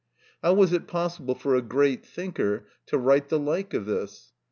How 0.41 0.53
was 0.55 0.73
it 0.73 0.87
possible 0.87 1.35
for 1.35 1.53
a 1.53 1.61
great 1.61 2.03
thinker 2.03 2.65
to 2.87 2.97
write 2.97 3.29
the 3.29 3.37
like 3.37 3.75
of 3.75 3.85
this! 3.85 4.33